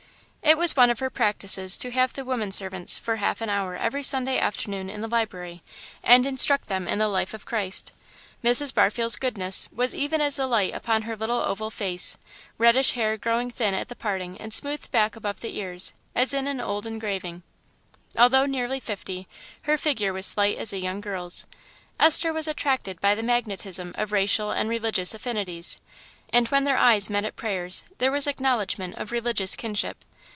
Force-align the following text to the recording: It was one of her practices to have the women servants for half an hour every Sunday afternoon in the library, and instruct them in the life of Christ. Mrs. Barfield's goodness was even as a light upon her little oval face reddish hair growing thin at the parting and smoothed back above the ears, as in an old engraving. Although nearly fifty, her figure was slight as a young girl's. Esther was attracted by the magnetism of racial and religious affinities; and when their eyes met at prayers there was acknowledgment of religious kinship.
It 0.43 0.57
was 0.57 0.75
one 0.75 0.89
of 0.89 0.99
her 0.99 1.09
practices 1.11 1.77
to 1.77 1.91
have 1.91 2.11
the 2.11 2.25
women 2.25 2.51
servants 2.51 2.97
for 2.97 3.17
half 3.17 3.39
an 3.39 3.49
hour 3.49 3.77
every 3.77 4.03
Sunday 4.03 4.37
afternoon 4.37 4.89
in 4.89 4.99
the 4.99 5.07
library, 5.07 5.63
and 6.03 6.25
instruct 6.25 6.67
them 6.67 6.89
in 6.89 6.97
the 6.99 7.07
life 7.07 7.33
of 7.33 7.45
Christ. 7.45 7.93
Mrs. 8.43 8.73
Barfield's 8.73 9.15
goodness 9.15 9.69
was 9.71 9.95
even 9.95 10.19
as 10.19 10.37
a 10.37 10.45
light 10.47 10.73
upon 10.73 11.03
her 11.03 11.15
little 11.15 11.39
oval 11.39 11.69
face 11.69 12.17
reddish 12.57 12.93
hair 12.93 13.15
growing 13.15 13.49
thin 13.49 13.73
at 13.73 13.87
the 13.87 13.95
parting 13.95 14.35
and 14.41 14.53
smoothed 14.53 14.91
back 14.91 15.15
above 15.15 15.39
the 15.39 15.55
ears, 15.55 15.93
as 16.15 16.33
in 16.33 16.47
an 16.47 16.59
old 16.59 16.85
engraving. 16.85 17.43
Although 18.17 18.45
nearly 18.47 18.81
fifty, 18.81 19.29
her 19.63 19.77
figure 19.77 20.11
was 20.11 20.25
slight 20.25 20.57
as 20.57 20.73
a 20.73 20.79
young 20.79 20.99
girl's. 20.99 21.45
Esther 21.97 22.33
was 22.33 22.47
attracted 22.47 22.99
by 22.99 23.15
the 23.15 23.23
magnetism 23.23 23.95
of 23.97 24.11
racial 24.11 24.51
and 24.51 24.69
religious 24.69 25.13
affinities; 25.13 25.79
and 26.29 26.49
when 26.49 26.65
their 26.65 26.77
eyes 26.77 27.09
met 27.09 27.23
at 27.25 27.37
prayers 27.37 27.85
there 27.99 28.11
was 28.11 28.27
acknowledgment 28.27 28.95
of 28.95 29.11
religious 29.13 29.55
kinship. 29.55 30.03